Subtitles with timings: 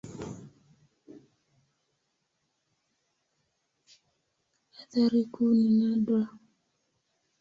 [4.81, 6.21] Athari kuu ni nadra.